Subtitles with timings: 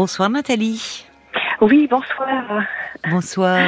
[0.00, 1.04] Bonsoir Nathalie.
[1.60, 2.62] Oui, bonsoir.
[3.10, 3.58] Bonsoir,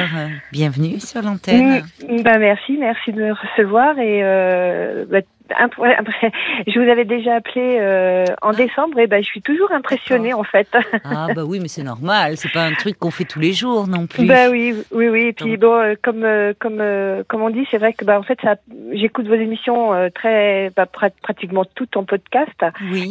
[0.51, 1.83] bienvenue sur l'antenne.
[2.23, 5.19] Bah, merci, merci de me recevoir et euh, bah,
[5.49, 8.55] je vous avais déjà appelé euh, en ah.
[8.55, 10.67] décembre et ben je suis toujours impressionnée en fait.
[11.03, 13.87] Ah bah oui mais c'est normal, c'est pas un truc qu'on fait tous les jours
[13.87, 14.25] non plus.
[14.25, 16.81] Bah oui oui oui et puis bon euh, comme euh, comme
[17.27, 18.55] comme on dit c'est vrai que bah en fait ça
[18.93, 22.51] j'écoute vos émissions très bah, pratiquement toutes en podcast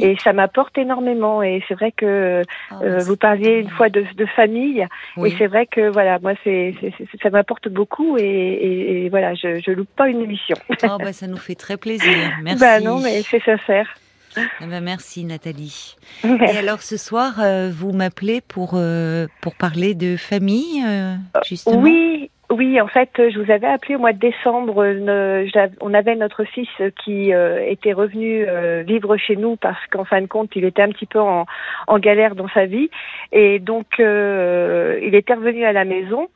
[0.01, 4.05] et ça m'apporte énormément et c'est vrai que ah, bah, vous parliez une fois de,
[4.17, 4.87] de famille
[5.25, 6.75] et c'est vrai que voilà moi c'est
[7.23, 10.57] ça m'apporte beaucoup et, et, voilà je je loupe pas une émission.
[10.85, 12.32] Oh bah ça nous fait très plaisir.
[12.43, 12.61] Merci.
[12.61, 13.95] Bah non, mais c'est sincère.
[14.37, 15.97] Eh ben, merci Nathalie.
[16.25, 21.15] Et alors ce soir, euh, vous m'appelez pour, euh, pour parler de famille, euh,
[21.45, 24.75] justement Oui, oui, en fait, je vous avais appelé au mois de décembre.
[25.81, 26.69] on avait notre fils
[27.03, 28.45] qui était revenu
[28.85, 31.47] vivre chez nous parce qu'en fin de compte, il était un petit peu en,
[31.87, 32.91] en galère dans sa vie.
[33.33, 36.29] Et donc, il était revenu à la maison.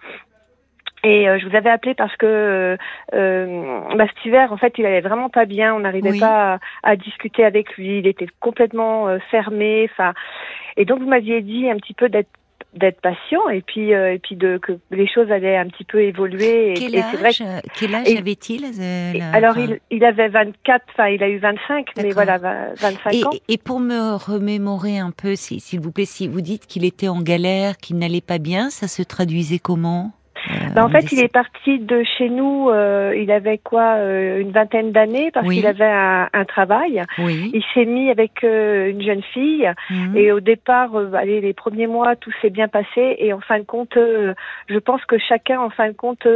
[1.07, 2.77] Et euh, je vous avais appelé parce que euh,
[3.15, 5.73] euh, bah, cet hiver, en fait, il allait vraiment pas bien.
[5.73, 8.01] On n'arrivait pas à, discuter avec lui.
[8.01, 9.89] Il était complètement euh, fermé.
[9.93, 10.15] Enfin,
[10.77, 12.29] et donc vous m'aviez dit un petit peu d'être
[12.75, 16.75] d'être patient et puis et puis de que les choses allaient un petit peu évoluer.
[16.77, 17.31] Quel et, âge, vrai
[17.79, 18.67] quel âge avait-il
[19.33, 23.31] Alors il, il, avait 24, enfin il a eu 25, mais voilà 25 et, ans.
[23.49, 27.23] Et pour me remémorer un peu, s'il vous plaît, si vous dites qu'il était en
[27.23, 30.13] galère, qu'il n'allait pas bien, ça se traduisait comment?
[30.75, 34.51] Bah, en fait, il est parti de chez nous, euh, il avait quoi, euh, une
[34.51, 37.03] vingtaine d'années, parce qu'il avait un, un travail.
[37.19, 37.51] Oui.
[37.55, 40.17] Il s'est mis avec euh, une jeune fille, mhm.
[40.17, 43.65] et au départ, allez, les premiers mois, tout s'est bien passé, et en fin de
[43.65, 46.27] compte, je pense que chacun, en fin de compte,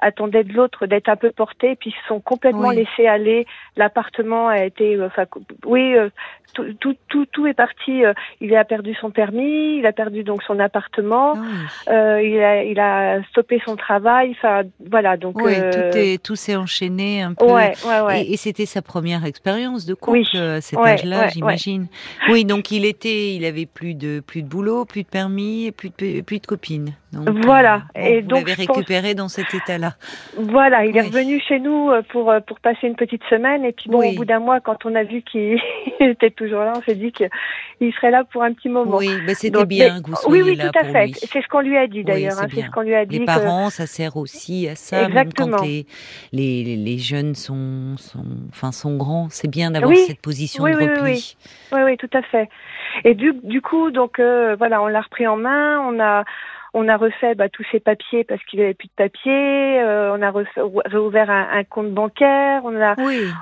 [0.00, 3.46] attendait de l'autre d'être un peu porté, puis ils se sont complètement laissés aller.
[3.76, 5.24] L'appartement a été, enfin,
[5.64, 5.94] oui,
[6.54, 8.02] tout, tout, tout, tout, est parti.
[8.40, 11.34] il a perdu son permis, il a perdu donc son appartement,
[11.86, 14.30] ah il a, il a stoppé son travail.
[14.32, 15.16] Enfin, voilà.
[15.16, 17.44] Donc, oui, euh, tout s'est enchaîné un peu.
[17.44, 21.86] Ouais, ouais, Et, c'était sa première expérience de couple à cet âge-là, j'imagine.
[22.28, 25.90] Oui, donc il était, il avait plus de plus de boulot, plus de permis, plus
[25.98, 26.46] de plus de
[27.12, 27.82] voilà.
[27.96, 29.94] Euh, et vous donc l'avez récupéré dans cet état-là.
[30.36, 33.90] Voilà, il est revenu chez nous euh, pour pour passer une petite semaine et puis
[33.90, 35.58] bon, au bout d'un mois, quand on a vu qu'il
[36.00, 38.96] était toujours là, on s'est dit qu'il serait là pour un petit moment.
[38.96, 41.12] Oui, mais c'était bien que vous soyez oui, oui, là tout à fait.
[41.14, 42.38] C'est ce qu'on lui a dit d'ailleurs.
[42.40, 45.04] Hein, c'est ce qu'on lui a les parents, ça sert aussi à ça.
[45.04, 45.46] Exactement.
[45.46, 45.86] Même quand les,
[46.32, 51.02] les, les, jeunes sont, sont, enfin, sont grands, c'est bien d'avoir cette position de repli.
[51.02, 51.36] Oui,
[51.72, 52.48] oui, oui, tout à fait.
[53.04, 56.24] Et du, du coup, donc euh, voilà, on l'a repris en main, on a
[56.74, 59.80] on a refait bah, tous ses papiers parce qu'il avait plus de papiers.
[59.82, 60.32] Euh, on a
[60.86, 62.62] réouvert un, un, compte bancaire.
[62.64, 62.94] On a,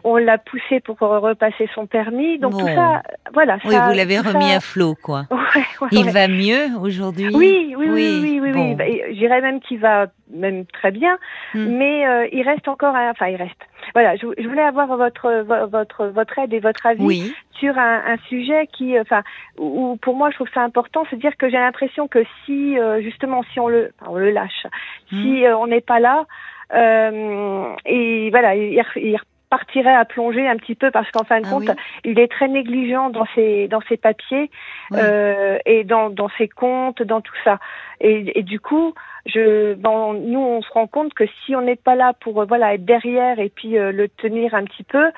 [0.05, 2.39] on l'a poussé pour repasser son permis.
[2.39, 3.03] Donc tout ça,
[3.33, 3.59] voilà.
[3.65, 5.27] Oui, vous l'avez remis à flot, quoi.
[5.81, 7.35] Ouais, il va mieux aujourd'hui?
[7.35, 8.53] Oui, oui, oui, oui, oui.
[8.55, 11.19] oui, bah, J'irais même qu'il va même très bien,
[11.55, 11.77] hmm.
[11.77, 13.61] mais euh, il reste encore, enfin, il reste.
[13.95, 18.17] Voilà, je, je, voulais avoir votre votre votre aide et votre avis sur un, un,
[18.29, 19.23] sujet qui, enfin,
[19.59, 23.01] où, pour moi je trouve ça important, c'est dire que j'ai l'impression que si euh,
[23.03, 24.67] justement si on le on le lâche,
[25.13, 25.23] hmm.
[25.23, 26.27] si euh, on n'est pas là,
[26.75, 29.19] euh, et voilà, il, il
[29.51, 31.71] partirait à plonger un petit peu parce qu'en fin de ah compte,
[32.05, 34.51] il est très négligent dans ses dans ses papiers
[34.95, 37.59] euh, et dans dans ses comptes, dans tout ça.
[38.01, 38.95] Et, et du coup,
[39.27, 42.75] je, nous on se rend compte que si on n'est pas là pour euh, voilà
[42.75, 45.11] être derrière et puis euh, le tenir un petit peu,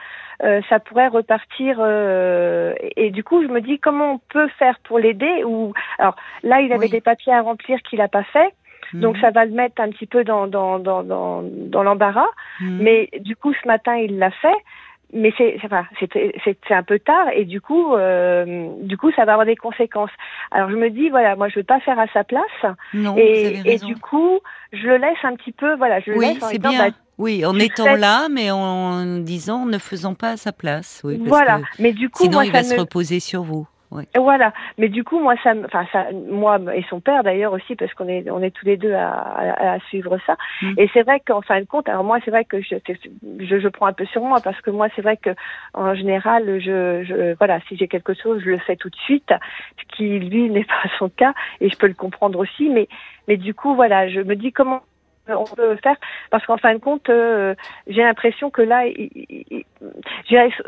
[0.42, 1.76] euh, ça pourrait repartir.
[1.80, 5.44] Euh, et, du coup, je me dis comment on peut faire pour l'aider.
[5.44, 8.52] Ou alors là, il avait des papiers à remplir qu'il n'a pas fait.
[8.94, 9.20] Donc mhm.
[9.20, 12.30] ça va le mettre un petit peu dans dans dans dans, dans l'embarras.
[12.60, 12.78] Mhm.
[12.80, 14.48] Mais du coup ce matin il l'a fait.
[15.14, 19.32] Mais c'est enfin, c'est un peu tard et du coup euh, du coup ça va
[19.32, 20.10] avoir des conséquences.
[20.50, 23.60] Alors je me dis voilà moi je veux pas faire à sa place non, et,
[23.66, 24.40] et du coup
[24.72, 26.88] je le laisse un petit peu voilà je le oui, laisse en disant bien.
[26.88, 31.02] Bah, oui, en étant là, mais en disant, ne faisant pas à sa place.
[31.04, 31.60] Oui, voilà.
[31.78, 33.68] mais du coup, sinon, moi, il va se reposer sur vous.
[34.16, 34.52] Voilà.
[34.78, 38.08] Mais du coup, moi, ça, enfin, ça, moi et son père d'ailleurs aussi, parce qu'on
[38.08, 40.36] est, on est tous les deux à, à, suivre ça.
[40.62, 40.74] Mm.
[40.78, 42.76] Et c'est vrai qu'en fin de compte, alors moi, c'est vrai que je,
[43.40, 45.30] je, je, prends un peu sur moi parce que moi, c'est vrai que
[45.74, 49.32] en général, je, je voilà, si j'ai quelque chose, je le fais tout de suite,
[49.78, 52.68] ce qui lui n'est pas son cas, et je peux le comprendre aussi.
[52.68, 52.88] Mais,
[53.28, 54.82] mais du coup, voilà, je me dis comment
[55.28, 55.96] on peut faire.
[56.30, 57.54] Parce qu'en fin de compte euh,
[57.86, 59.64] j'ai l'impression que là il,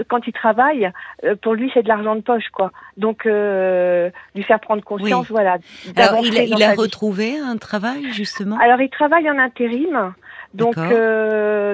[0.08, 0.90] quand il travaille
[1.24, 2.70] euh, pour lui c'est de l'argent de poche quoi.
[2.96, 5.58] Donc euh, lui faire prendre conscience voilà
[5.96, 8.58] alors il, il a retrouvé un travail justement?
[8.58, 10.14] Alors il travaille en intérim.
[10.54, 10.76] Donc,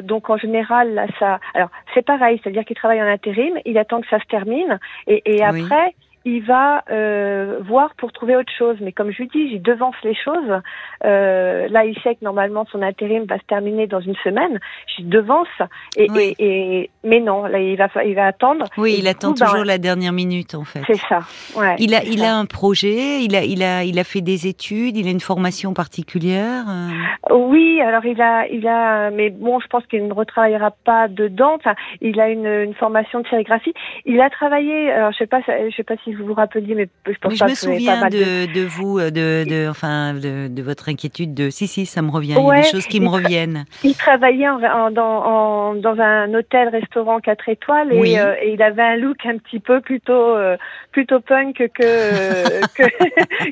[0.05, 1.39] donc en général, là, ça.
[1.53, 5.21] Alors, c'est pareil, c'est-à-dire qu'il travaille en intérim, il attend que ça se termine, et,
[5.27, 5.95] et après,
[6.25, 8.77] il va euh, voir pour trouver autre chose.
[8.81, 10.61] Mais comme je lui dis, j'y devance les choses.
[11.05, 14.61] Euh, là, il sait que normalement son intérim va se terminer dans une semaine.
[14.95, 15.49] J'y devance.
[15.97, 18.67] Et, et, et, mais non, là, il va, il va attendre.
[18.77, 20.83] Oui, il attend toujours ben, la dernière minute, en fait.
[20.87, 21.21] C'est ça.
[21.57, 23.23] Ouais, il a, il a un projet.
[23.23, 24.97] Il a, il a, il a fait des études.
[24.97, 26.65] Il a une formation particulière.
[26.69, 27.35] Euh.
[27.35, 31.55] Oui, alors il a, il a, mais bon, je pense qu'il ne retravaillera pas dedans.
[31.55, 33.73] Enfin, il a une, une formation de sérigraphie.
[34.05, 34.91] Il a travaillé.
[34.91, 37.45] Alors, je sais pas, je sais pas si vous vous rappeliez, mais je pense je
[37.45, 41.35] me souviens de, de, vous, euh, de, de enfin, de, de, votre inquiétude.
[41.35, 42.37] De si, si, ça me revient.
[42.39, 43.65] il y a des choses qui me reviennent.
[43.85, 48.83] Il travaillait en, dans, en, dans un hôtel-restaurant 4 étoiles et, euh, et, il avait
[48.83, 50.57] un look un petit peu plutôt, euh,
[50.93, 51.71] plutôt punk que
[52.75, 52.83] que,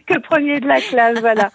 [0.06, 1.50] que premier de la classe, voilà.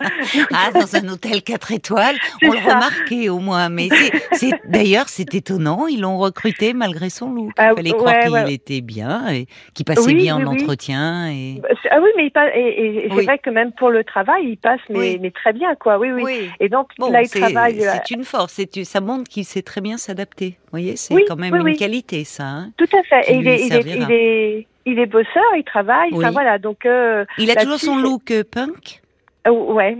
[0.53, 3.69] ah, dans un hôtel 4 étoiles, on le remarquait au moins.
[3.69, 3.89] Mais
[4.33, 5.87] c'est d'ailleurs, c'est étonnant.
[5.87, 7.51] Ils l'ont recruté malgré son look.
[7.57, 10.92] Ah, il fallait croire qu'il était bien et qu'il passait bien en entretien.
[10.93, 11.59] Et...
[11.61, 14.79] Bah, ah oui, mais il et, c'est vrai que même pour le travail, il passe,
[14.89, 15.97] mais, mais très bien, quoi.
[15.97, 16.49] Oui, oui.
[16.59, 17.85] Et donc là, il travaille.
[17.85, 18.59] Euh, c'est une force.
[18.83, 20.57] Ça montre qu'il sait très bien s'adapter.
[20.65, 22.43] Vous voyez, c'est quand même une qualité, ça.
[22.43, 23.31] Hein, Tout à fait.
[23.31, 26.11] Et il est, il, est, il, est, il est bosseur, il travaille.
[26.13, 26.85] Enfin voilà, donc.
[26.85, 29.01] Euh, il a toujours son look euh, punk?
[29.45, 29.97] Oh, ouais.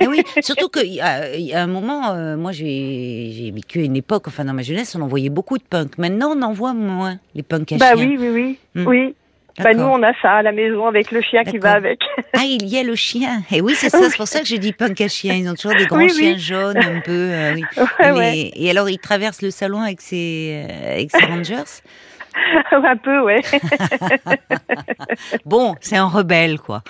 [0.00, 4.54] et oui, surtout qu'il y, a un moment, moi j'ai vécu une époque, enfin dans
[4.54, 5.98] ma jeunesse, on en voyait beaucoup de punk.
[5.98, 8.58] Maintenant, on en voit moins, les punks à bah, oui, oui, oui.
[8.74, 8.86] Hmm.
[8.86, 9.14] Oui,
[9.62, 12.00] bah nous on a ça à la maison avec le chien qui va avec.
[12.34, 13.42] ah il y a le chien.
[13.50, 15.34] Et oui c'est ça, c'est pour ça que j'ai dit punk à chien.
[15.34, 17.12] Ils ont toujours des grands chiens jaunes un peu.
[17.12, 17.64] Euh, oui.
[18.00, 21.82] ouais, Et alors il traverse le salon avec ses, euh, avec ses rangers.
[22.72, 23.40] un peu, ouais.
[25.44, 26.82] bon, c'est un rebelle, quoi.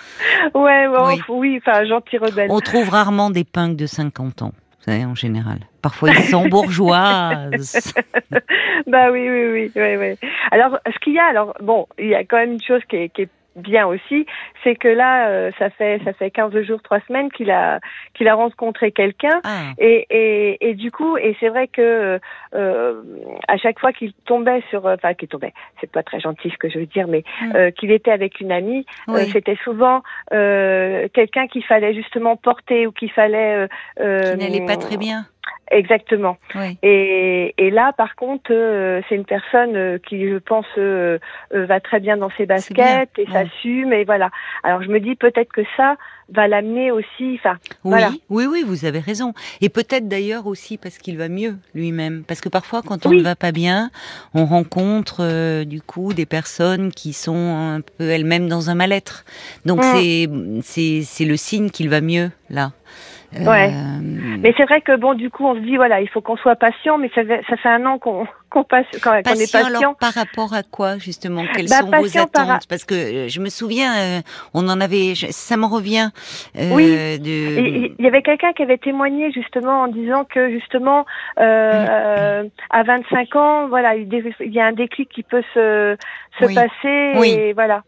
[0.55, 0.87] Ouais,
[1.29, 2.49] oui, enfin, un gentil rebelle.
[2.51, 5.59] On trouve rarement des punks de 50 ans vous savez, en général.
[5.83, 7.93] Parfois, ils sont bourgeoises.
[8.87, 10.29] bah oui, oui, oui, oui, oui.
[10.51, 12.97] Alors, ce qu'il y a, alors, bon, il y a quand même une chose qui
[12.97, 14.27] est, qui est bien aussi,
[14.63, 17.81] c'est que là, euh, ça fait ça fait 15 jours, 3 semaines qu'il a
[18.15, 19.73] qu'il a rencontré quelqu'un ah.
[19.79, 22.21] et, et, et du coup et c'est vrai que
[22.55, 23.03] euh,
[23.49, 26.69] à chaque fois qu'il tombait sur enfin qu'il tombait, c'est pas très gentil ce que
[26.69, 27.53] je veux dire, mais hmm.
[27.55, 30.03] euh, qu'il était avec une amie, euh, c'était souvent
[30.33, 35.27] euh, quelqu'un qu'il fallait justement porter ou qu'il fallait qui n'allait pas très bien.
[35.71, 36.37] Exactement.
[36.83, 41.19] Et, et, là, par contre, euh, c'est une personne euh, qui, je pense, euh,
[41.53, 43.93] va très bien dans ses baskets et s'assume.
[43.93, 44.31] Et voilà.
[44.65, 45.95] Alors, je me dis peut-être que ça
[46.33, 47.39] va l'amener aussi.
[47.39, 48.01] Enfin, oui,
[48.31, 49.33] oui, oui, vous avez raison.
[49.61, 52.25] Et peut-être d'ailleurs aussi parce qu'il va mieux lui-même.
[52.27, 53.91] Parce que parfois, quand on ne va pas bien,
[54.35, 59.25] on rencontre du coup des personnes qui sont un peu elles-mêmes dans un mal-être.
[59.65, 60.63] Donc mm.
[60.63, 62.73] c'est c'est le signe qu'il va mieux là.
[63.33, 63.71] Ouais.
[63.73, 66.37] Euh, mais c'est vrai que bon, du coup, on se dit voilà, il faut qu'on
[66.37, 69.65] soit patient, mais ça, ça fait un an qu'on qu'on passe, qu'on est patient.
[69.65, 71.45] Alors, par rapport à quoi justement?
[71.55, 72.67] Quelles bah, sont vos attentes?
[72.69, 74.21] Parce que euh, je me souviens, euh,
[74.53, 76.11] on en avait, ça me revient.
[76.57, 77.19] oui.
[77.23, 81.07] Il y avait quelqu'un qui avait témoigné justement en disant que justement
[81.37, 85.97] à 25 ans, voilà, il y a un déclic qui peut se
[86.41, 87.31] se passer oui.
[87.31, 87.83] et voilà.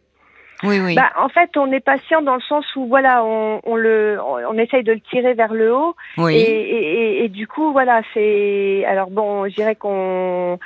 [0.62, 0.94] Oui, oui.
[0.94, 4.56] Bah, en fait, on est patient dans le sens où voilà, on, on le, on,
[4.58, 5.96] essaye de le tirer vers le haut.
[6.18, 6.36] Oui.
[6.36, 8.84] Et, et, et, du coup, voilà, c'est.
[8.86, 10.58] Alors bon, je dirais qu'on.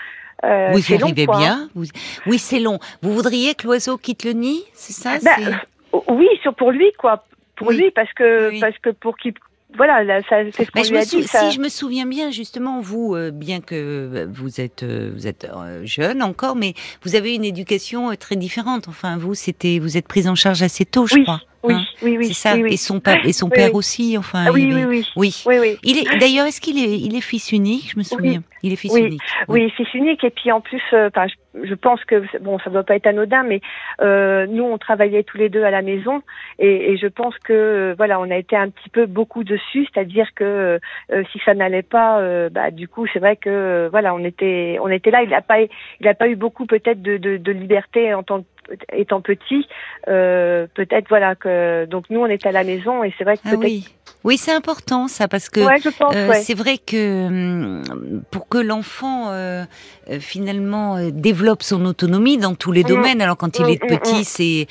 [0.44, 1.68] Euh, vous y arrivez bien.
[1.74, 2.78] Oui, c'est long.
[3.02, 7.24] Vous voudriez que l'oiseau quitte le nid, c'est ça bah, Oui, sur pour lui, quoi.
[7.56, 9.32] Pour lui, parce que parce que pour qu'il
[9.76, 11.22] voilà, c'est ce qu'on lui a dit.
[11.22, 15.26] Si je me souviens bien, justement, vous, euh, bien que euh, vous êtes, euh, vous
[15.26, 15.46] êtes
[15.84, 18.88] jeune encore, mais vous avez une éducation très différente.
[18.88, 21.40] Enfin, vous, c'était, vous êtes prise en charge assez tôt, je crois.
[21.66, 22.26] Oui, hein oui, oui.
[22.28, 22.56] C'est ça.
[22.56, 24.50] et son, et son père aussi, enfin.
[24.52, 25.06] oui, oui, oui,
[25.46, 25.76] oui, oui.
[25.82, 28.42] Il est, d'ailleurs, est-ce qu'il est, il est fils unique Je me souviens?
[28.62, 29.22] Il est fils unique.
[29.48, 30.24] Oui, fils unique.
[30.24, 31.26] Et puis en plus, enfin,
[31.62, 33.60] je, pense que bon, ça doit pas être anodin, mais
[34.00, 36.22] euh, nous, on travaillait tous les deux à la maison,
[36.58, 40.28] et, et je pense que voilà, on a été un petit peu beaucoup dessus, c'est-à-dire
[40.34, 40.80] que
[41.12, 44.78] euh, si ça n'allait pas, euh, bah, du coup, c'est vrai que voilà, on était,
[44.80, 45.22] on était là.
[45.22, 48.40] Il a pas, il a pas eu beaucoup peut-être de, de, de liberté en tant
[48.40, 48.46] que
[48.92, 49.66] étant petit,
[50.08, 53.42] euh, peut-être voilà que donc nous on est à la maison et c'est vrai que
[53.46, 53.88] ah oui.
[54.26, 59.64] Oui, c'est important ça parce que euh, c'est vrai que hum, pour que l'enfant euh,
[60.10, 62.88] euh, finalement développe son autonomie dans tous les mm.
[62.88, 63.22] domaines.
[63.22, 64.66] Alors quand il est mm, mm, petit, c'est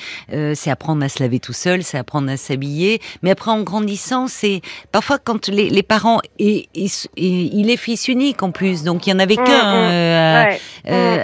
[0.55, 2.99] c'est apprendre à se laver tout seul, c'est apprendre à s'habiller.
[3.23, 4.59] Mais après en grandissant, c'est
[4.91, 9.13] parfois quand les, les parents et, il est fils unique en plus, donc il y
[9.13, 10.49] en avait qu'un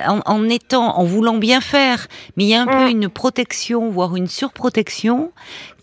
[0.07, 3.89] en, en, étant, en voulant bien faire, mais il y a un peu une protection,
[3.89, 5.32] voire une surprotection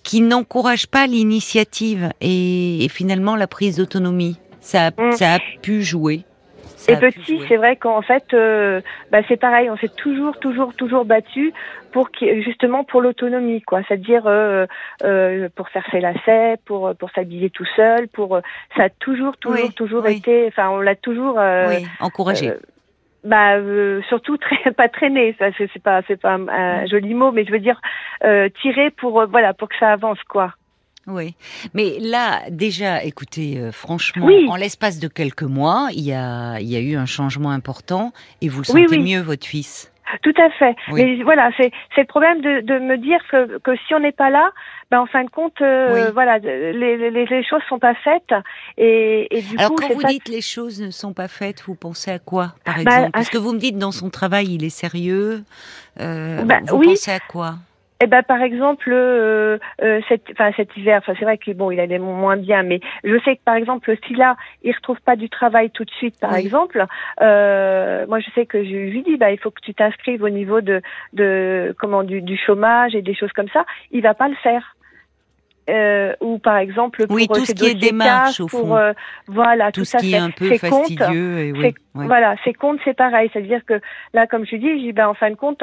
[0.02, 4.38] qui n'encourage pas l'initiative et, finalement la prise d'autonomie.
[4.60, 5.12] Ça, a, mm.
[5.12, 6.24] ça a pu jouer.
[6.88, 8.80] et petit, c'est vrai qu'en fait, euh,
[9.10, 11.52] bah, c'est pareil, on s'est toujours, toujours, toujours battu
[11.92, 13.80] pour justement pour l'autonomie, quoi.
[13.86, 14.66] C'est-à-dire euh,
[15.04, 18.40] euh, pour faire ses lacets, pour pour s'habiller tout seul, pour
[18.76, 20.46] ça a toujours, toujours, toujours été.
[20.48, 21.38] Enfin, on l'a toujours
[22.00, 22.52] encouragé.
[23.24, 23.56] Bah
[24.08, 27.58] surtout très pas traîner ça c'est pas c'est pas un, joli mot mais je veux
[27.58, 27.80] dire
[28.62, 30.54] tirer pour voilà pour que ça avance quoi.
[31.08, 31.34] Oui,
[31.72, 36.68] mais là, déjà, écoutez, euh, franchement, en l'espace de quelques mois, il y a, il
[36.68, 39.90] y a eu un changement important et vous le sentez mieux, votre fils?
[40.22, 40.74] Tout à fait.
[40.92, 44.12] Mais voilà, c'est c'est le problème de, de me dire que, que si on n'est
[44.12, 44.50] pas là,
[44.90, 48.32] ben en fin de compte, euh, voilà, les, les, les choses sont pas faites
[48.76, 49.76] et, et du Alors coup.
[49.76, 52.80] quand vous dites les choses ne sont pas faites, vous pensez à quoi, par bah,
[52.80, 53.10] exemple?
[53.12, 55.42] Parce que vous me dites dans son travail, il est sérieux.
[56.00, 57.56] Euh, bah, vous pensez à quoi?
[58.00, 61.72] Eh ben, par exemple, euh, euh, cet, enfin, cet hiver, enfin, c'est vrai que bon,
[61.72, 65.16] il allait moins bien, mais je sais que par exemple, si là, il retrouve pas
[65.16, 66.86] du travail tout de suite, par exemple,
[67.20, 70.28] euh, moi, je sais que je lui dis, bah, il faut que tu t'inscrives au
[70.28, 70.80] niveau de,
[71.12, 73.64] de comment, du, du chômage et des choses comme ça.
[73.90, 74.76] Il va pas le faire.
[75.68, 78.74] Euh, ou par exemple pour oui, tout ce qui est démarche au fond.
[78.74, 78.94] Euh,
[79.26, 82.96] voilà tout, tout ce qui est un peu fastidieux et oui, voilà ces comptes c'est
[82.96, 83.78] pareil c'est à dire que
[84.14, 85.62] là comme je dis j'ai ben en fin de compte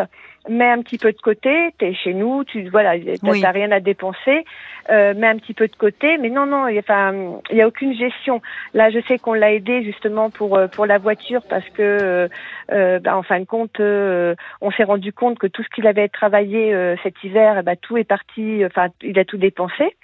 [0.49, 4.45] mets un petit peu de côté t'es chez nous tu voilà t'as rien à dépenser
[4.89, 7.13] euh, mets un petit peu de côté mais non non enfin
[7.49, 8.41] il y a aucune gestion
[8.73, 12.29] là je sais qu'on l'a aidé justement pour euh, pour la voiture parce que
[12.71, 16.09] euh, ben, en fin de compte on s'est rendu compte que tout ce qu'il avait
[16.09, 19.95] travaillé cet hiver ben, tout est parti enfin il a tout dépensé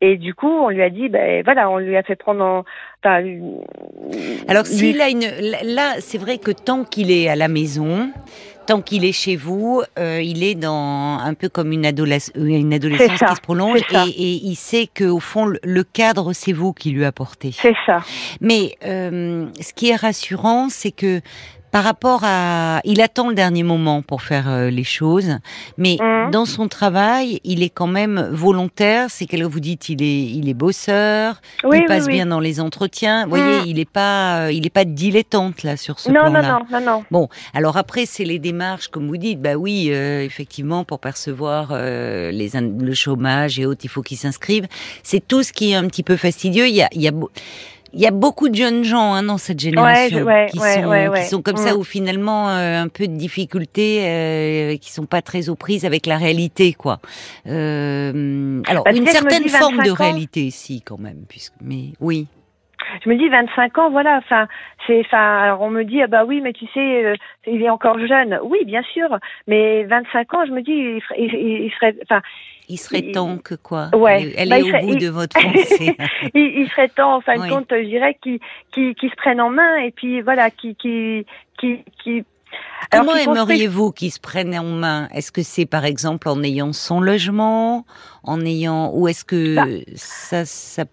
[0.00, 2.64] et du coup, on lui a dit, ben voilà, on lui a fait prendre en.
[3.02, 3.24] Enfin,
[4.48, 5.24] Alors, s'il a une.
[5.62, 8.10] Là, c'est vrai que tant qu'il est à la maison,
[8.66, 12.74] tant qu'il est chez vous, euh, il est dans un peu comme une, adolescence, une
[12.74, 16.72] adolescence qui se prolonge et, et, il sait que au fond le cadre c'est vous
[16.72, 17.52] qui lui apportez.
[17.52, 18.02] C'est ça.
[18.40, 21.20] Mais euh, ce qui est rassurant, c'est que
[21.76, 25.36] par rapport à, il attend le dernier moment pour faire euh, les choses,
[25.76, 26.30] mais mmh.
[26.30, 29.10] dans son travail, il est quand même volontaire.
[29.10, 33.24] C'est qu'elle vous dites, il est, il est bosseur, il passe bien dans les entretiens.
[33.24, 33.66] Vous voyez, mmh.
[33.66, 36.30] il est pas, euh, il est pas dilettante là sur ce plan-là.
[36.30, 37.04] Non, non, non, non.
[37.10, 39.42] Bon, alors après, c'est les démarches, comme vous dites.
[39.42, 44.66] Bah oui, euh, effectivement, pour percevoir les, le chômage et autres, il faut qu'il s'inscrive.
[45.02, 46.68] C'est tout ce qui est un petit peu fastidieux.
[46.68, 47.12] Il y a, il y a
[47.96, 51.42] il y a beaucoup de jeunes gens hein, dans cette génération qui, sont, qui, sont,
[51.42, 51.78] comme ça mm.
[51.78, 56.04] ou finalement euh, un peu de difficultés, euh, qui sont pas très aux prises avec
[56.04, 56.98] la réalité, quoi.
[57.46, 62.26] Euh, alors bah, une certaine forme de réalité, si quand même, puisque mais oui.
[63.02, 64.18] Je me dis 25 ans, voilà.
[64.18, 64.46] Enfin,
[64.86, 67.14] c'est, enfin, alors on me dit ah bah oui, mais tu sais, euh,
[67.46, 68.38] il est encore jeune.
[68.44, 69.08] Oui, bien sûr,
[69.46, 72.20] mais 25 ans, je me dis, il, il, il serait, enfin,
[72.68, 73.90] il serait temps que quoi?
[73.94, 75.96] Ouais, Elle bah, est au bout de votre pensée.
[76.34, 78.38] il, serait temps, en fin de compte, je dirais, qu'il
[78.72, 81.24] qu se prenne en main et puis voilà, qui qui
[82.90, 85.08] Comment aimeriez-vous qu'il se prenne en main?
[85.12, 87.84] Est-ce que c'est par exemple en ayant son logement,
[88.22, 90.84] en ayant ou est-ce que bah, ça, ça...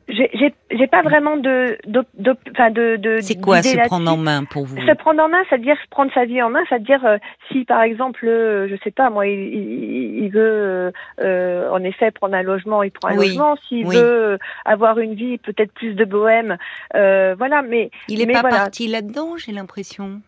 [0.75, 4.77] J'ai pas vraiment de de de, de C'est quoi se prendre en main pour vous?
[4.77, 7.17] Se prendre en main, c'est-à-dire prendre sa vie en main, c'est-à-dire euh,
[7.51, 10.91] si par exemple, euh, je sais pas, moi, il, il, veut
[11.21, 13.55] euh, en effet prendre un logement, il prend un logement.
[13.67, 16.57] S'il veut avoir une vie peut-être plus de bohème,
[16.93, 17.61] voilà.
[17.61, 20.21] Mais il est pas parti là-dedans, j'ai l'impression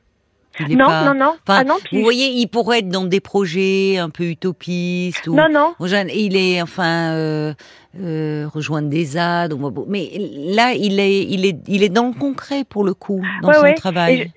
[0.69, 1.77] non, non, non, ah non.
[1.91, 5.27] Vous voyez, il pourrait être dans des projets un peu utopistes.
[5.27, 5.73] Ou, non, non.
[6.13, 7.53] Il est, enfin, euh,
[7.99, 9.53] euh, rejoindre des ZAD.
[9.87, 10.11] Mais
[10.47, 13.73] là, il est, il est, il est dans le concret pour le coup, dans son
[13.75, 14.15] travail.
[14.21, 14.31] Et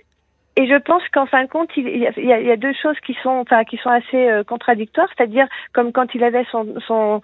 [0.66, 3.16] je pense qu'en fin de compte, il y, a, il y, a, deux choses qui
[3.22, 7.20] sont, enfin, qui sont assez euh, contradictoires, c'est-à-dire comme quand il avait son son,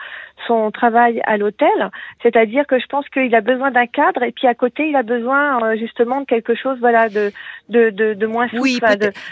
[0.46, 1.90] son travail à l'hôtel,
[2.22, 5.02] c'est-à-dire que je pense qu'il a besoin d'un cadre et puis à côté il a
[5.02, 7.32] besoin euh, justement de quelque chose, voilà, de
[7.70, 8.60] de de, de moins souple.
[8.60, 8.78] Oui,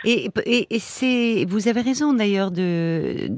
[0.05, 3.29] et, et, et c'est, vous avez raison d'ailleurs de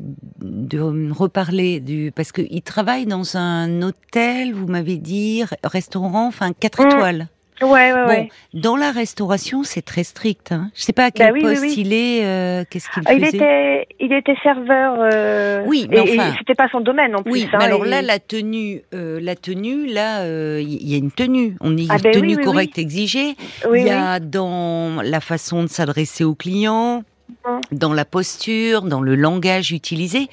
[0.41, 6.83] de reparler du parce qu'il travaille dans un hôtel, vous m'avez dit, restaurant, enfin quatre
[6.83, 6.87] mmh.
[6.87, 7.27] étoiles.
[7.63, 10.51] Ouais, ouais, bon, Dans la restauration, c'est très strict.
[10.51, 10.71] Hein.
[10.75, 12.25] Je sais pas à quel bah poste il est.
[12.25, 14.97] Euh, Qu'est-ce qu'il faisait Il était, il était serveur.
[14.99, 17.33] Euh, oui, mais enfin, c'était pas son domaine non plus.
[17.33, 20.99] Oui, hein, mais alors là, la tenue, euh, la tenue, là, euh, il y a
[20.99, 21.57] une tenue.
[21.61, 23.37] On dit ah, ben tenue correcte exigée.
[23.73, 27.05] il y a dans la façon de s'adresser aux clients
[27.45, 27.61] hum.
[27.71, 30.27] dans la posture, dans le langage utilisé.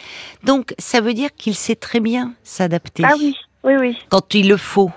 [0.43, 3.03] Donc, ça veut dire qu'il sait très bien s'adapter.
[3.05, 3.97] Ah oui, oui, oui.
[4.09, 4.91] Quand il le faut.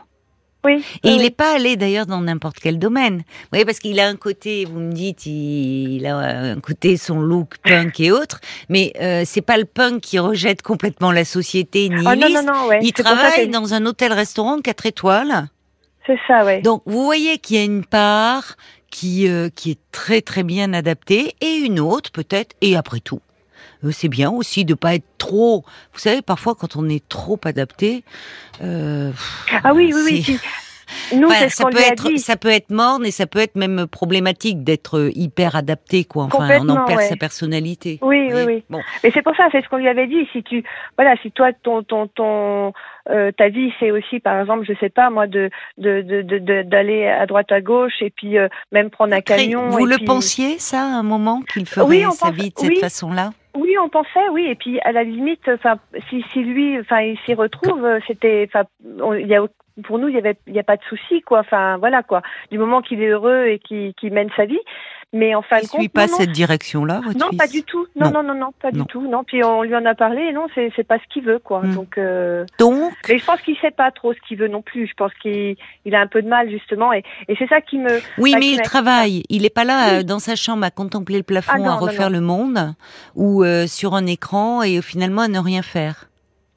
[0.64, 3.18] Oui, et il n'est pas allé d'ailleurs dans n'importe quel domaine.
[3.18, 7.20] Vous voyez, parce qu'il a un côté, vous me dites, il, a un côté son
[7.20, 11.88] look punk et autres, mais euh, c'est pas le punk qui rejette complètement la société
[11.88, 12.80] ni oh, non, non, non, ouais.
[12.82, 15.48] Il travaille dans un hôtel-restaurant 4 étoiles.
[16.06, 16.60] C'est ça, ouais.
[16.60, 18.56] Donc vous voyez qu'il y a une part
[18.90, 22.54] qui qui est très très bien adaptée, et une autre peut-être.
[22.60, 23.20] Et après tout,
[23.90, 25.64] c'est bien aussi de pas être trop.
[25.92, 28.04] Vous savez, parfois quand on est trop adapté.
[28.62, 29.10] Euh,
[29.62, 30.38] ah oui, oui, oui.
[31.14, 35.10] Nous, ça peut être, ça peut être morne et ça peut être même problématique d'être
[35.14, 36.24] hyper adapté, quoi.
[36.24, 37.98] Enfin, on en perd sa personnalité.
[38.02, 38.64] Oui, oui, oui.
[38.70, 38.80] Bon.
[39.02, 40.28] Et c'est pour ça, c'est ce qu'on lui avait dit.
[40.32, 40.62] Si tu,
[40.96, 42.72] voilà, si toi, ton, ton, ton,
[43.10, 47.50] euh, ta vie, c'est aussi, par exemple, je sais pas, moi, de, d'aller à droite,
[47.50, 49.68] à gauche, et puis euh, même prendre un camion.
[49.70, 53.32] Vous le pensiez, ça, à un moment, qu'il ferait sa vie de cette façon-là?
[53.56, 57.18] Oui, on pensait, oui, et puis à la limite, enfin, si, si lui, enfin, il
[57.20, 58.64] s'y retrouve, c'était, enfin,
[59.18, 59.44] il y a
[59.82, 61.40] pour nous, il y avait, il y a pas de souci, quoi.
[61.40, 62.22] Enfin, voilà, quoi.
[62.50, 64.60] Du moment qu'il est heureux et qu'il mène sa vie.
[65.14, 67.86] Mais en fin de compte, suit pas cette direction-là, Non, pas du tout.
[67.94, 69.08] Non, non, non, non, pas du tout.
[69.08, 69.22] Non.
[69.22, 70.32] Puis on lui en a parlé.
[70.32, 71.60] Non, c'est, c'est pas ce qu'il veut, quoi.
[71.60, 71.74] Hmm.
[71.74, 71.98] Donc.
[71.98, 72.44] Euh...
[72.58, 72.92] Donc.
[73.08, 74.88] Mais je pense qu'il sait pas trop ce qu'il veut non plus.
[74.88, 77.78] Je pense qu'il, il a un peu de mal justement, et, et c'est ça qui
[77.78, 78.00] me.
[78.18, 79.22] Oui, mais il travaille.
[79.28, 82.10] Il est pas là euh, dans sa chambre à contempler le plafond, ah à refaire
[82.10, 82.74] le monde,
[83.14, 86.08] ou euh, sur un écran et finalement à ne rien faire.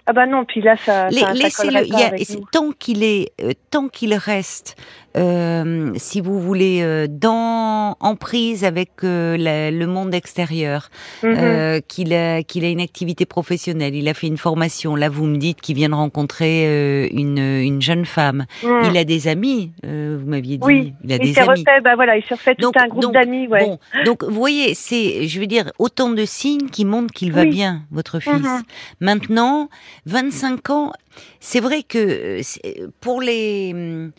[0.10, 1.10] Ah bah non, puis là ça.
[1.10, 2.50] Laissez-le.
[2.52, 4.78] Tant qu'il est, euh, tant qu'il reste
[5.17, 9.36] euh, si vous voulez, euh, dans en prise avec euh,
[9.71, 10.89] le monde extérieur,
[11.24, 11.81] mhm.
[11.88, 14.95] qu'il a qu'il a une activité professionnelle, il a fait une formation.
[14.95, 18.45] Là, vous me dites qu'il vient de rencontrer une, une jeune femme.
[18.63, 18.81] Mhm.
[18.91, 20.65] Il a des amis, vous m'aviez dit.
[20.65, 21.50] Oui, il a il des amis.
[21.62, 23.47] Refait, bah voilà, il se refait tout un groupe d'amis.
[23.47, 23.65] Ouais.
[23.65, 27.45] Bon, donc vous voyez, c'est, je veux dire, autant de signes qui montrent qu'il va
[27.45, 28.33] bien, votre fils.
[28.33, 28.62] Mhm.
[29.00, 29.69] Maintenant,
[30.05, 30.93] 25 ans,
[31.39, 32.41] c'est vrai que
[33.01, 34.12] pour les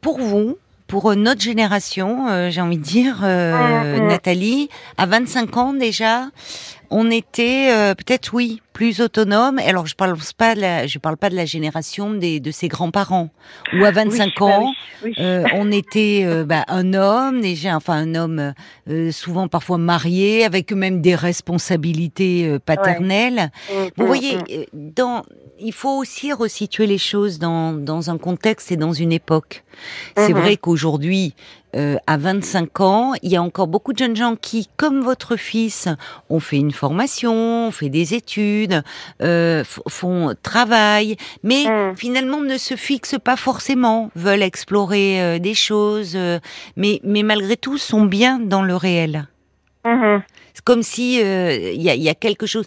[0.00, 4.08] pour vous, pour notre génération, euh, j'ai envie de dire, euh, mm, mm.
[4.08, 6.28] Nathalie, à 25 ans déjà,
[6.90, 9.58] on était euh, peut-être oui plus autonome.
[9.58, 12.68] Alors je parle pas de la, je parle pas de la génération des de ses
[12.68, 13.30] grands-parents
[13.74, 14.72] où à 25 bah ans
[15.18, 18.54] euh, on était euh, bah, un homme déjà, enfin un homme
[19.10, 23.50] souvent parfois marié avec même des responsabilités paternelles.
[23.70, 24.38] Mm, Vous voyez,
[24.72, 25.24] dans
[25.60, 29.64] il faut aussi resituer les choses dans, dans un contexte et dans une époque.
[30.16, 30.34] C'est mm-hmm.
[30.34, 31.34] vrai qu'aujourd'hui,
[31.76, 35.36] euh, à 25 ans, il y a encore beaucoup de jeunes gens qui, comme votre
[35.36, 35.88] fils,
[36.30, 38.82] ont fait une formation, ont fait des études,
[39.22, 41.96] euh, font travail, mais mm.
[41.96, 46.38] finalement ne se fixent pas forcément, veulent explorer euh, des choses, euh,
[46.76, 49.28] mais, mais malgré tout sont bien dans le réel.
[49.84, 50.22] Mm-hmm.
[50.54, 52.66] C'est comme si il y a, y, a, quelque chose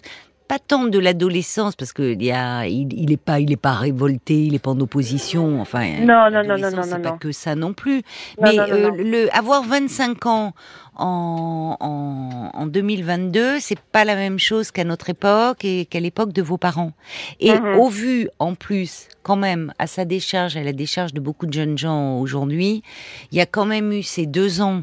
[0.52, 3.72] pas tant de l'adolescence parce que il, y a, il, est pas, il est pas
[3.72, 5.62] révolté, il est pas en opposition.
[5.62, 8.02] Enfin, non, non, non, non, non, c'est pas que ça non plus.
[8.38, 10.52] Mais euh, le avoir 25 ans
[10.94, 16.34] en, en, en 2022, c'est pas la même chose qu'à notre époque et qu'à l'époque
[16.34, 16.92] de vos parents.
[17.40, 17.78] Et mhm.
[17.78, 21.52] au vu, en plus, quand même, à sa décharge, à la décharge de beaucoup de
[21.54, 22.82] jeunes gens aujourd'hui,
[23.30, 24.82] il y a quand même eu ces deux ans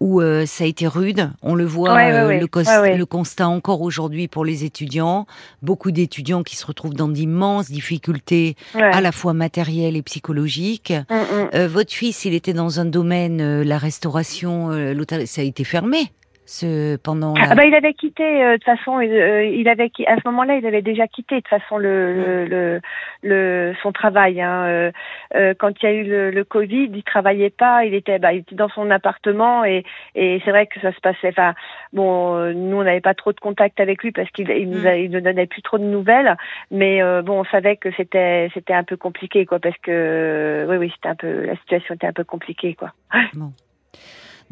[0.00, 1.30] où euh, ça a été rude.
[1.42, 5.26] On le voit, euh, Le, constat encore aujourd'hui pour les étudiants.
[5.62, 10.92] Beaucoup d'étudiants qui se retrouvent dans d'immenses difficultés, à la fois matérielles et psychologiques.
[11.10, 11.48] Mm, mm.
[11.54, 16.10] Euh, votre fils, il était dans un domaine, la restauration, l'hôtel, ça a été fermé
[16.46, 19.90] ce pendant ah bah il avait quitté euh, de toute façon il, euh, il avait
[20.06, 22.80] à ce moment-là il avait déjà quitté de toute façon le le,
[23.22, 24.64] le, son travail hein.
[24.64, 24.92] Euh,
[25.34, 28.34] euh, quand il y a eu le, le, Covid il travaillait pas il était bah
[28.34, 31.54] il était dans son appartement et et c'est vrai que ça se passait enfin
[31.94, 35.10] bon nous on n'avait pas trop de contact avec lui parce qu'il il nous il
[35.10, 36.36] nous donnait plus trop de nouvelles
[36.70, 40.92] mais bon on savait que c'était c'était un peu compliqué quoi parce que oui oui
[40.94, 42.92] c'était un peu la situation était un peu compliquée quoi
[43.34, 43.50] bon.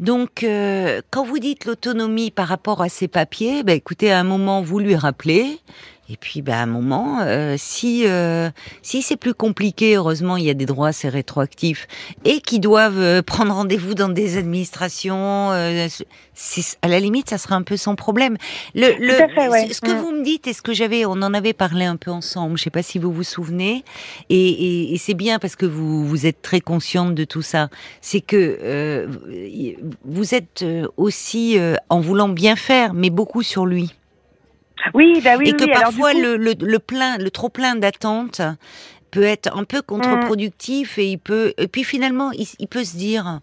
[0.03, 4.25] Donc, euh, quand vous dites l'autonomie par rapport à ces papiers, ben, écoutez, à un
[4.25, 5.61] moment, vous lui rappelez,
[6.09, 8.49] et puis, bah, à un moment, euh, si euh,
[8.81, 11.87] si c'est plus compliqué, heureusement, il y a des droits, c'est rétroactif,
[12.25, 15.87] et qui doivent euh, prendre rendez-vous dans des administrations, euh,
[16.81, 18.35] à la limite, ça serait un peu sans problème.
[18.75, 19.13] Le, le
[19.73, 19.97] ce que mm.
[19.97, 22.57] vous me dites et ce que j'avais, on en avait parlé un peu ensemble.
[22.57, 23.85] Je sais pas si vous vous souvenez,
[24.29, 27.69] et, et, et c'est bien parce que vous vous êtes très consciente de tout ça.
[28.01, 29.07] C'est que euh,
[30.03, 30.65] vous êtes
[30.97, 33.93] aussi en voulant bien faire, mais beaucoup sur lui.
[34.93, 35.49] Oui, bah oui.
[35.49, 38.41] Et que parfois le, le, le, plein, le trop plein d'attentes
[39.13, 43.41] peut être un peu contre-productif et il peut, et puis finalement, il, peut se dire,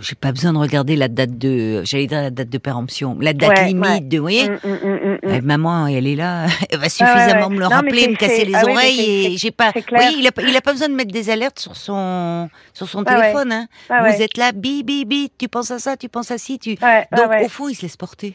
[0.00, 3.32] j'ai pas besoin de regarder la date de, j'allais dire la date de péremption, la
[3.32, 6.88] date limite de, vous voyez, mm, mm, mm, eh, maman, elle est là, elle va
[6.88, 10.48] suffisamment me le rappeler, me casser les ah oreilles et j'ai pas, oui, il a,
[10.48, 13.68] il a pas besoin de mettre des alertes sur son, sur son téléphone, hein.
[13.88, 16.74] Vous êtes là, bi, bi, bi, tu penses à ça, tu penses à ci, tu,
[16.74, 18.34] donc au fond, il se laisse porter.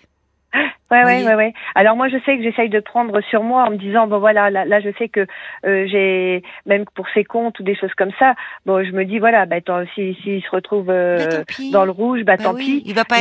[0.92, 1.54] Ouais, ouais, ouais, ouais.
[1.74, 4.50] Alors moi, je sais que j'essaye de prendre sur moi en me disant bon voilà,
[4.50, 5.26] là, là je sais que
[5.66, 8.36] euh, j'ai même pour ses comptes ou des choses comme ça.
[8.66, 9.58] Bon, je me dis voilà, bah
[9.94, 12.84] s'il si, se retrouve euh, bah, dans le rouge, bah, bah tant pis.
[12.86, 13.16] Il va pas.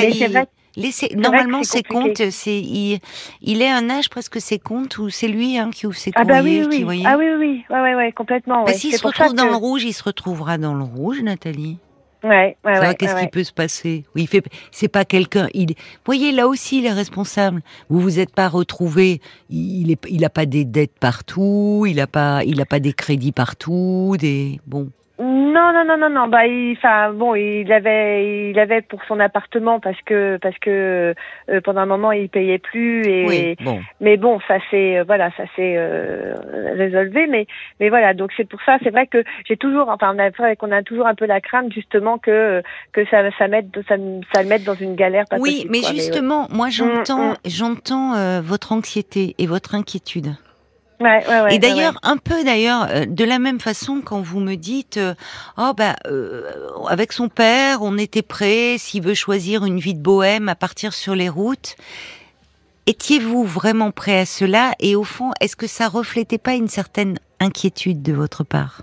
[0.76, 2.98] Mais normalement, ses comptes, c'est il,
[3.40, 6.24] il est un âge presque ses comptes ou c'est lui hein, qui ouvre ses ah
[6.24, 6.84] bah oui, oui.
[6.98, 8.64] Qui, ah oui, oui, ouais, ouais, ouais complètement.
[8.64, 11.78] Bah, S'il se retrouve dans le rouge, il se retrouvera dans le rouge, Nathalie.
[12.24, 14.04] Ouais, ouais, ouais Qu'est-ce qui peut se passer?
[14.14, 14.42] Oui, il fait.
[14.70, 15.48] C'est pas quelqu'un.
[15.52, 15.74] Il.
[16.06, 17.60] voyez, là aussi, il est responsable.
[17.90, 19.20] Vous vous êtes pas retrouvé.
[19.50, 20.00] Il est.
[20.08, 21.84] Il a pas des dettes partout.
[21.86, 22.42] Il a pas.
[22.44, 24.16] Il a pas des crédits partout.
[24.18, 24.58] Des.
[24.66, 24.90] Bon.
[25.44, 26.28] Non, non, non, non, non.
[26.28, 31.14] Bah, enfin, bon, il avait, il avait pour son appartement parce que, parce que
[31.50, 33.56] euh, pendant un moment il payait plus et.
[33.60, 33.80] bon.
[34.00, 36.34] Mais bon, ça c'est, euh, voilà, ça s'est euh,
[36.76, 37.26] résolvé.
[37.26, 37.46] Mais,
[37.80, 38.14] mais voilà.
[38.14, 41.06] Donc c'est pour ça, c'est vrai que j'ai toujours, enfin, on a, qu'on a toujours
[41.06, 43.96] un peu la crainte justement que que ça, ça mette, ça,
[44.32, 45.24] ça le mette dans une galère.
[45.28, 47.36] Pas oui, mais justement, moi j'entends, mm, mm.
[47.46, 50.34] j'entends votre anxiété et votre inquiétude
[51.00, 55.14] et d'ailleurs, un peu d'ailleurs, euh, de la même façon quand vous me dites, euh,
[55.58, 56.50] oh bah, euh,
[56.88, 60.92] avec son père, on était prêt, s'il veut choisir une vie de bohème, à partir
[60.92, 61.76] sur les routes.
[62.86, 64.72] Étiez-vous vraiment prêt à cela?
[64.78, 68.82] Et au fond, est-ce que ça reflétait pas une certaine inquiétude de votre part?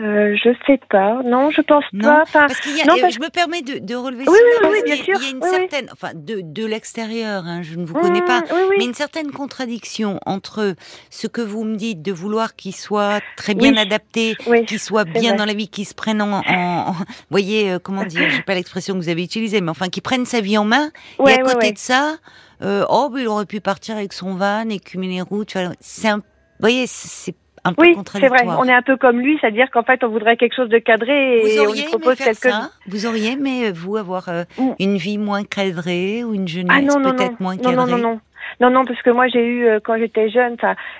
[0.00, 1.22] Euh, je sais pas.
[1.24, 2.24] Non, je pense pas.
[2.32, 4.96] parce qu'il y a, non, je me permets de, de relever oui, oui, oui, bien
[4.96, 5.16] sûr.
[5.20, 8.40] Il y a une certaine, enfin, de, de l'extérieur, hein, je ne vous connais pas,
[8.40, 10.76] mmh, mais une certaine contradiction entre
[11.10, 15.34] ce que vous me dites de vouloir qu'il soit très bien adapté, qu'il soit bien
[15.34, 16.94] dans la vie, qu'il se prenne en, en,
[17.30, 20.24] voyez, euh, comment dire, j'ai pas l'expression que vous avez utilisée, mais enfin, qu'il prenne
[20.26, 20.90] sa vie en main.
[21.26, 22.16] et à côté de ça,
[22.62, 25.56] euh, oh, il aurait pu partir avec son van, écumer les routes.
[25.80, 26.22] C'est un, vous
[26.60, 27.34] voyez, c'est
[27.78, 28.44] oui, c'est vrai.
[28.46, 31.38] On est un peu comme lui, c'est-à-dire qu'en fait, on voudrait quelque chose de cadré
[31.38, 32.70] et on lui propose quelque chose.
[32.86, 34.70] Vous auriez aimé, vous, avoir euh, mm.
[34.78, 38.20] une vie moins cadrée ou une jeunesse ah, peut-être moins cadrée Non, non, non.
[38.60, 40.56] Non, non, parce que moi j'ai eu euh, quand j'étais jeune,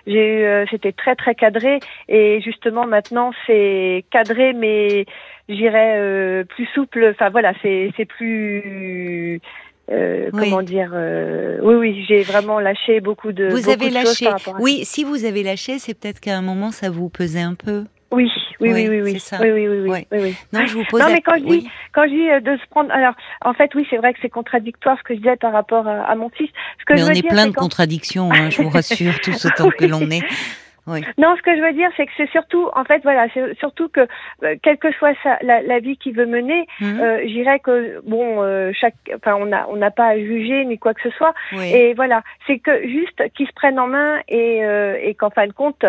[0.06, 5.06] j'ai eu, euh, c'était très très cadré et justement maintenant c'est cadré mais
[5.48, 7.12] j'irais plus souple.
[7.14, 9.40] Enfin voilà, c'est c'est plus
[9.90, 13.48] euh, comment dire euh, Oui, oui, j'ai vraiment lâché beaucoup de.
[13.48, 14.28] Vous avez lâché.
[14.60, 17.84] oui, si vous avez lâché, c'est peut-être qu'à un moment ça vous pesait un peu.
[18.10, 19.22] Oui, oui, oui, oui, oui.
[19.38, 21.00] Oui, oui, oui, oui, oui, Non, je vous pose.
[21.00, 23.12] Non, mais quand je dis, quand je dis euh, de se prendre, alors,
[23.44, 26.14] en fait, oui, c'est vrai que c'est contradictoire ce que je disais par rapport à,
[26.14, 26.48] mon fils.
[26.80, 29.84] Ce que mais on est plein de contradictions, hein, je vous rassure, tous autant que
[29.84, 30.22] l'on est.
[31.18, 33.88] Non, ce que je veux dire, c'est que c'est surtout, en fait, voilà, c'est surtout
[33.88, 34.00] que,
[34.42, 37.00] euh, quelle que soit la, vie qu'il veut mener, mhm.
[37.00, 40.78] euh, j'irais que, bon, euh, chaque, enfin, on n'a on n'a pas à juger ni
[40.78, 41.34] quoi que ce soit.
[41.62, 44.62] Et voilà, c'est que juste qu'ils se prennent en main et,
[45.02, 45.84] et qu'en fin de compte,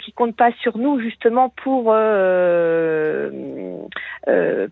[0.00, 1.94] qu'ils comptent pas sur nous justement pour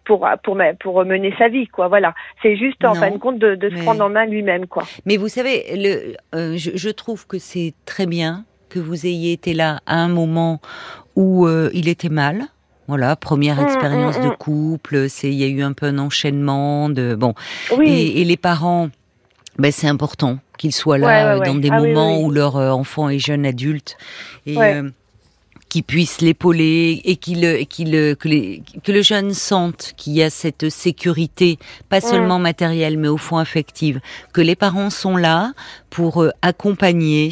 [0.05, 1.89] pour pour pour mener sa vie, quoi.
[1.89, 4.85] Voilà, c'est juste en fin de compte de, de se prendre en main lui-même, quoi.
[5.07, 6.15] Mais vous savez, le,
[6.57, 10.61] je, je trouve que c'est très bien que vous ayez été là à un moment
[11.17, 12.47] où euh, il était mal.
[12.89, 14.37] Voilà, première mm, expérience mm, de mm.
[14.37, 17.35] couple, c'est il y a eu un peu un enchaînement de bon.
[17.83, 18.89] Et, les parents,
[19.59, 23.19] ben c'est important qu'ils soient là dans des ah moments où leur euh, enfant est
[23.19, 23.97] jeune adulte.
[24.47, 24.91] Et euh,
[25.71, 30.29] qui puisse l'épauler et qu'il qu'il que, les, que le jeune sente qu'il y a
[30.29, 34.01] cette sécurité, pas seulement matérielle mais au fond affective,
[34.35, 35.53] que les parents sont là
[35.89, 37.31] pour euh, accompagner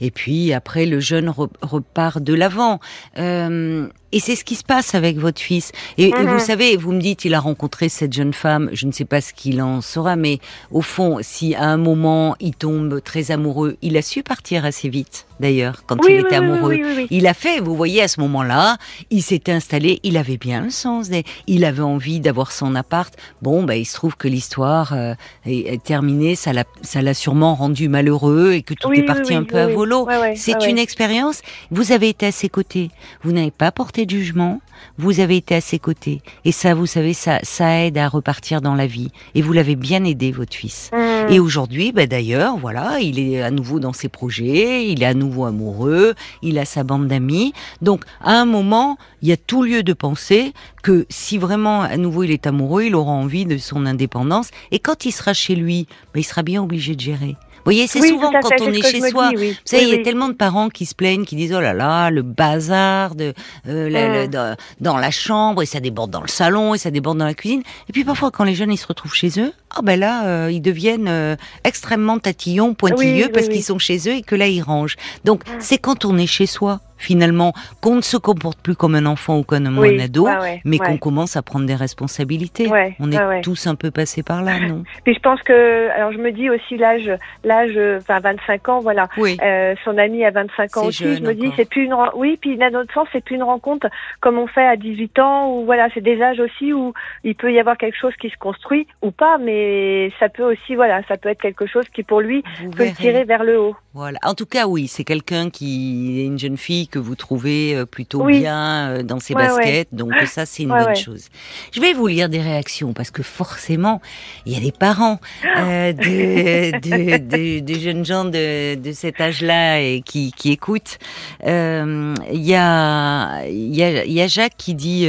[0.00, 2.78] et puis après le jeune repart de l'avant.
[3.18, 5.70] Euh, et c'est ce qui se passe avec votre fils.
[5.98, 6.38] Et, vous mhm.
[6.38, 9.34] savez, vous me dites, il a rencontré cette jeune femme, je ne sais pas ce
[9.34, 10.38] qu'il en saura, mais
[10.70, 14.88] au fond, si à un moment il tombe très amoureux, il a su partir assez
[14.88, 16.78] vite, d'ailleurs, quand il était amoureux.
[17.10, 18.76] il a fait, vous voyez, à ce moment-là,
[19.10, 21.08] il s'était installé, il avait bien le sens,
[21.46, 23.14] il avait envie d'avoir son appart.
[23.40, 25.14] Bon, bah, il se trouve que l'histoire euh,
[25.46, 29.68] est, terminée, ça l'a sûrement rendu malheureux et que tout est parti un peu à
[29.68, 30.06] volo.
[30.34, 32.90] C'est une expérience, vous avez été à ses côtés,
[33.22, 34.60] vous n'avez pas porté de jugement,
[34.96, 36.20] vous avez été à ses côtés.
[36.44, 39.10] Et ça, vous savez, ça, ça aide à repartir dans la vie.
[39.34, 40.90] Et vous l'avez bien aidé, votre fils.
[40.92, 41.32] Mm.
[41.32, 45.14] Et aujourd'hui, bah, d'ailleurs, voilà, il est à nouveau dans ses projets, il est à
[45.14, 47.52] nouveau amoureux, il a sa bande d'amis.
[47.82, 50.52] Donc, à un moment, il y a tout lieu de penser
[50.82, 54.50] que si vraiment à nouveau il est amoureux, il aura envie de son indépendance.
[54.70, 57.36] Et quand il sera chez lui, bah, il sera bien obligé de gérer.
[57.68, 59.30] Vous voyez, c'est souvent quand on est chez soi.
[59.36, 61.74] Vous savez, il y a tellement de parents qui se plaignent, qui disent oh là
[61.74, 63.34] là, le bazar de,
[63.68, 67.34] euh, dans la chambre et ça déborde dans le salon et ça déborde dans la
[67.34, 67.62] cuisine.
[67.88, 70.50] Et puis parfois, quand les jeunes ils se retrouvent chez eux, ah ben là, euh,
[70.50, 74.62] ils deviennent euh, extrêmement tatillons, pointilleux parce qu'ils sont chez eux et que là ils
[74.62, 74.96] rangent.
[75.24, 75.56] Donc mm.
[75.58, 79.38] c'est quand on est chez soi finalement qu'on ne se comporte plus comme un enfant
[79.38, 80.28] ou comme un ado,
[80.64, 82.68] mais qu'on commence à prendre des responsabilités.
[83.00, 86.18] on est tous un peu passés par là, non Puis je pense que, alors je
[86.18, 87.10] me dis aussi l'âge,
[87.44, 89.08] l'âge, enfin 25 ans, voilà.
[89.18, 91.16] Euh, son ami a 25 ans aussi.
[91.16, 93.88] je me dis c'est plus une, oui, puis d'un autre sens c'est plus une rencontre
[94.20, 96.92] comme on fait à 18 ans ou voilà, c'est des âges aussi où
[97.24, 100.74] il peut y avoir quelque chose qui se construit ou pas, mais ça peut aussi,
[100.74, 102.42] voilà, ça peut être quelque chose qui pour lui
[102.76, 103.76] peut le tirer vers le haut.
[103.98, 104.20] Voilà.
[104.22, 107.84] En tout cas, oui, c'est quelqu'un qui est une jeune fille que vous trouvez euh,
[107.84, 109.88] plutôt bien euh, dans ses baskets.
[109.90, 111.26] Donc ça, c'est une bonne chose.
[111.72, 114.00] Je vais vous lire des réactions parce que forcément,
[114.46, 120.00] il y a des parents euh, de, de, jeunes gens de, de cet âge-là et
[120.02, 120.98] qui, qui écoutent.
[121.42, 125.08] Il y a il y a, y a Jacques qui dit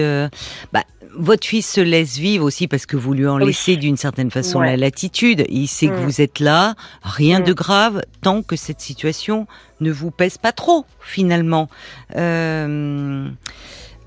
[0.73, 0.83] bah
[1.15, 4.61] votre fils se laisse vivre aussi parce que vous lui en laissez d'une certaine façon
[4.61, 5.45] la latitude.
[5.49, 6.05] Il sait que mm.
[6.05, 7.55] vous êtes là, rien de mm.
[7.55, 9.47] grave, tant que cette situation
[9.81, 11.69] ne vous pèse pas trop, finalement.
[12.15, 13.27] Euh...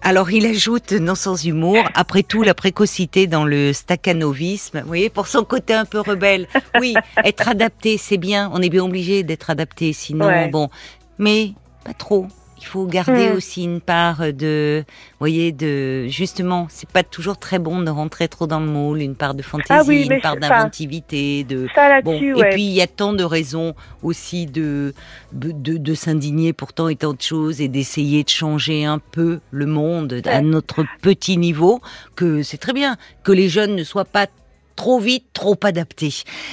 [0.05, 5.11] Alors il ajoute, non sans humour, après tout la précocité dans le staccanovisme, vous voyez,
[5.11, 6.49] pour son côté un peu rebelle.
[6.81, 10.71] Oui, être adapté, c'est bien, on est bien obligé d'être adapté, sinon, bon,
[11.19, 11.53] mais
[11.85, 12.27] pas trop.
[12.62, 13.37] Il faut garder hmm.
[13.37, 14.85] aussi une part de,
[15.18, 19.16] voyez, de justement, c'est pas toujours très bon de rentrer trop dans le moule, une
[19.16, 21.66] part de fantaisie, ah une part d'inventivité, de.
[22.05, 24.94] bon, Et puis il y a tant de raisons aussi de
[25.33, 29.40] de, de s'indigner pour tant et tant de choses et d'essayer de changer un peu
[29.51, 31.81] le monde à notre petit niveau
[32.14, 34.29] que c'est très bien que les jeunes ne soient pas
[34.77, 36.11] trop vite, trop adapté.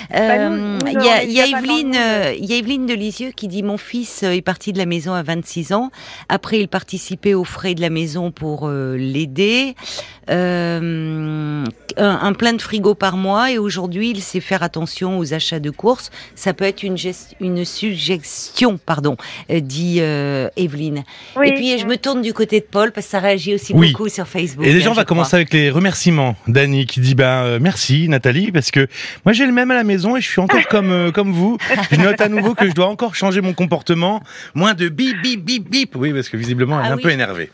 [0.10, 3.64] Bah euh, il y a, Evelyne, euh, il y a Evelyne de Lisieux qui dit
[3.64, 5.92] mon fils euh, est parti de la maison à 26 ans.
[6.28, 9.76] Après, il participait aux frais de la maison pour l'aider.
[10.28, 11.64] un,
[11.98, 15.70] un, plein de frigo par mois et aujourd'hui, il sait faire attention aux achats de
[15.70, 16.12] courses.
[16.36, 16.98] Ça peut être une,
[17.40, 19.18] une suggestion, pardon,
[19.50, 21.04] dit Evelyne.
[21.44, 24.10] Et puis, je me tourne du côté de Paul parce que ça réagit aussi beaucoup
[24.10, 24.66] sur Facebook.
[24.66, 26.36] Et déjà, on va commencer avec les remerciements.
[26.48, 28.88] Dani qui dit ben merci Nathalie, parce que
[29.26, 31.58] moi j'ai le même à la maison et je suis encore comme, euh, comme vous.
[31.92, 34.22] Je note à nouveau que je dois encore changer mon comportement.
[34.54, 35.96] Moins de bip, bip, bip, bip.
[35.96, 37.50] Oui, parce que visiblement elle est ah un peu énervée.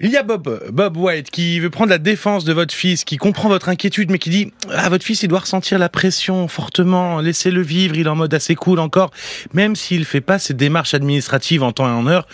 [0.00, 3.16] Il y a Bob, Bob White, qui veut prendre la défense de votre fils, qui
[3.16, 7.20] comprend votre inquiétude, mais qui dit Ah, votre fils, il doit ressentir la pression fortement,
[7.20, 9.10] laissez-le vivre, il est en mode assez cool encore,
[9.52, 12.26] même s'il fait pas ses démarches administratives en temps et en heure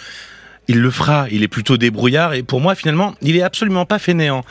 [0.68, 3.98] il le fera, il est plutôt débrouillard et pour moi finalement il est absolument pas
[3.98, 4.44] fainéant.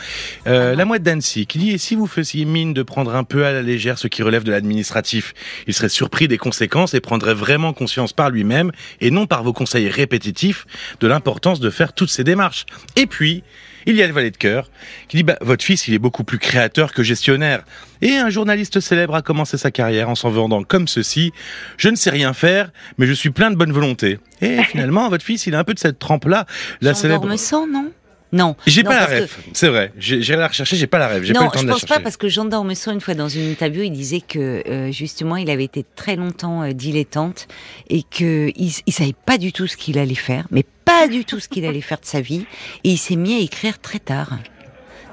[0.47, 3.45] Euh, la mouette d'Annecy qui dit et si vous faisiez mine de prendre un peu
[3.45, 5.33] à la légère ce qui relève de l'administratif,
[5.67, 9.53] il serait surpris des conséquences et prendrait vraiment conscience par lui-même et non par vos
[9.53, 10.65] conseils répétitifs
[10.99, 12.65] de l'importance de faire toutes ces démarches.
[12.95, 13.43] Et puis
[13.85, 14.69] il y a le valet de cœur
[15.07, 17.63] qui dit bah, votre fils il est beaucoup plus créateur que gestionnaire.
[18.01, 21.31] Et un journaliste célèbre a commencé sa carrière en s'en vendant comme ceci
[21.77, 24.19] je ne sais rien faire, mais je suis plein de bonne volonté.
[24.41, 26.45] Et finalement votre fils il a un peu de cette trempe là,
[26.81, 27.27] la célèbre.
[27.67, 27.91] non?
[28.35, 28.57] Non.
[28.67, 29.93] J'ai pas la rêve, c'est vrai.
[29.97, 31.23] J'ai la rechercher, j'ai pas la rêve.
[31.23, 33.29] J'ai pas le temps je de pense pas parce que Jean d'Ormesson, une fois dans
[33.29, 37.47] une interview, il disait que euh, justement, il avait été très longtemps euh, dilettante
[37.89, 41.39] et que il, savait pas du tout ce qu'il allait faire, mais pas du tout
[41.39, 42.45] ce qu'il allait faire de sa vie,
[42.83, 44.37] et il s'est mis à écrire très tard.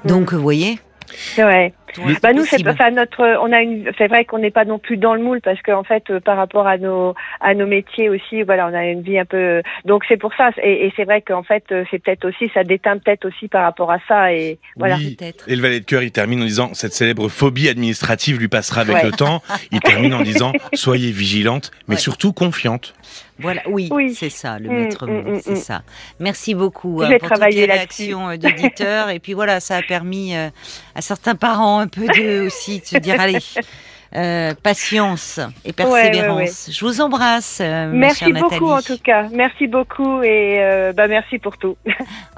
[0.03, 0.79] Donc, vous voyez.
[1.35, 1.43] C'est
[2.21, 4.97] Bah nous, c'est enfin notre, on a une, c'est vrai qu'on n'est pas non plus
[4.97, 8.43] dans le moule parce qu'en fait, euh, par rapport à nos à nos métiers aussi,
[8.43, 9.61] voilà, on a une vie un peu.
[9.85, 12.63] Donc c'est pour ça, et, et c'est vrai qu'en fait, euh, c'est peut-être aussi, ça
[12.63, 14.97] déteint peut-être aussi par rapport à ça, et voilà.
[15.47, 18.81] Et le valet de cœur, il termine en disant cette célèbre phobie administrative lui passera
[18.81, 19.41] avec le temps.
[19.71, 22.93] Il termine en disant soyez vigilante, mais surtout confiante.
[23.39, 25.81] Voilà, oui, c'est ça, le mm, maître mot, mm, mm, c'est ça.
[26.19, 29.09] Merci beaucoup hein, pour toutes les réactions euh, d'auditeurs.
[29.09, 30.51] et puis voilà, ça a permis à
[31.01, 33.39] certains parents un peu de aussi de se dire allez.
[34.15, 36.69] Euh, patience et persévérance.
[36.71, 37.59] Je vous embrasse.
[37.61, 39.27] Euh, merci beaucoup en tout cas.
[39.33, 41.77] Merci beaucoup et euh, bah merci pour tout.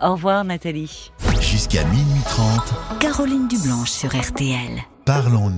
[0.01, 1.11] Au revoir Nathalie.
[1.41, 2.99] Jusqu'à minuit 30.
[3.01, 4.83] Caroline Dublanche sur RTL.
[5.05, 5.53] Parlons-nous.